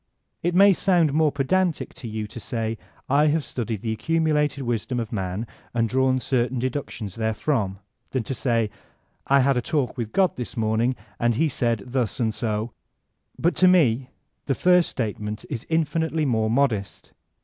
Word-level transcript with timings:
It 0.41 0.55
may 0.55 0.73
sound 0.73 1.13
more 1.13 1.31
pedantic 1.31 1.93
to 1.93 2.07
you 2.07 2.25
to 2.25 2.39
say, 2.39 2.79
''I 3.07 3.27
have 3.29 3.45
studied 3.45 3.83
die 3.83 3.91
accumulated 3.91 4.63
wisdom 4.63 4.99
of 4.99 5.11
man, 5.13 5.45
and 5.75 5.87
drawn 5.87 6.19
certain 6.19 6.57
de 6.57 6.71
ductkms 6.71 7.15
therefrom, 7.17 7.77
than 8.09 8.23
to 8.23 8.33
say 8.33 8.71
''I 9.29 9.41
had 9.41 9.57
a 9.57 9.61
UDc 9.61 9.97
with 9.97 10.11
God 10.11 10.37
this 10.37 10.57
morning 10.57 10.95
and 11.19 11.35
he 11.35 11.47
said 11.47 11.83
thus 11.85 12.19
and 12.19 12.33
so''; 12.33 12.71
but 13.37 13.53
to 13.57 13.67
me 13.67 14.09
the 14.47 14.55
first 14.55 14.89
statement 14.89 15.45
is 15.51 15.67
infinitely 15.69 16.25
more 16.25 16.49
modest. 16.49 17.11